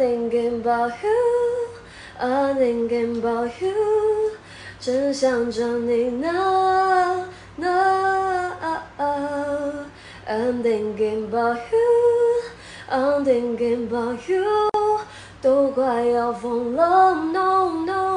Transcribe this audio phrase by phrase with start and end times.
[0.00, 1.68] thinking about you,
[2.18, 3.74] I'm thinking about you，
[4.80, 7.66] 真想着你呢呢。
[10.26, 11.86] I'm thinking about you,
[12.88, 14.70] I'm thinking about you，
[15.42, 18.09] 都快要疯了 No No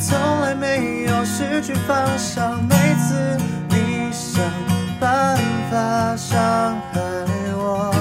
[0.00, 2.62] 从来没有失去方向。
[2.68, 3.36] 每次
[3.68, 4.42] 你想
[5.00, 5.36] 办
[5.70, 6.38] 法伤
[6.92, 7.00] 害
[7.56, 7.92] 我，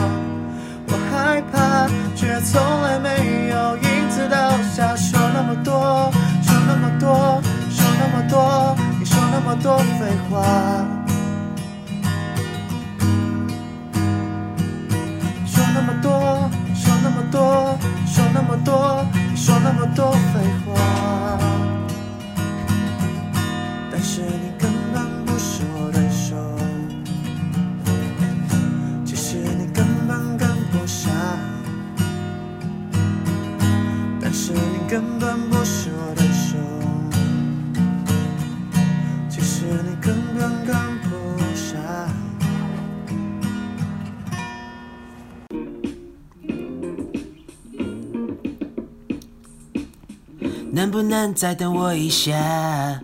[0.88, 4.96] 我害怕，却从来没有因此倒下。
[4.96, 6.12] 说那么多，
[6.44, 10.86] 说那么多，说那么多，你说那么多废话。
[15.46, 20.76] 说那么多，说那么多，说那么多，你说那么多废话，
[24.00, 26.36] 但是你根本不是我对手，
[29.04, 31.12] 其实你根本跟不上，
[34.22, 36.60] 但是你根本不是我对手，
[39.28, 41.10] 其实你根本跟不
[41.56, 41.76] 上。
[50.72, 53.02] 能不能再等我一下？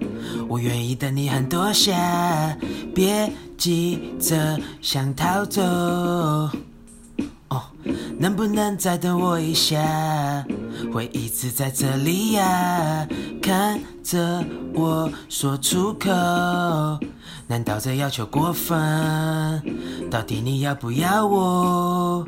[0.54, 2.56] 我愿意等你很多下，
[2.94, 5.64] 别急着想逃走。
[7.48, 7.64] 哦，
[8.20, 10.46] 能不能再等我一下？
[10.94, 13.08] 会一直在这里呀，
[13.42, 14.46] 看着
[14.76, 16.12] 我说出口。
[17.48, 18.80] 难道这要求过分？
[20.12, 22.24] 到底你要不要我？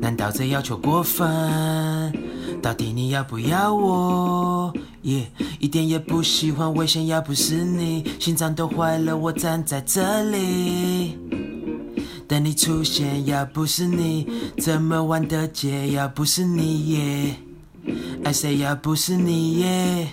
[0.00, 2.12] 难道这要求过分？
[2.60, 4.72] 到底你要不要我？
[5.02, 9.16] 耶、一点也不喜欢危险，要不是你，心脏都坏了。
[9.16, 11.16] 我站在这里，
[12.26, 17.36] 等你出现，要不是你，这么晚的街，要不是你耶
[18.24, 20.08] ，I say 要不是你耶，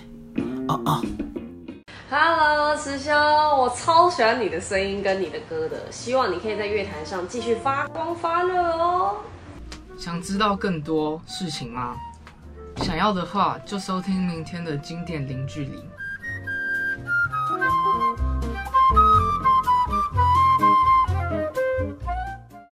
[0.68, 1.04] 哦哦。
[2.08, 9.16] Hello，师兄，我超喜欢你的声音跟你的歌的，希望你可以在乐坛上继续发光发热哦。
[9.98, 11.96] 想知道更多事情吗？
[12.76, 15.84] 想要的话就收听明天的经典零距离。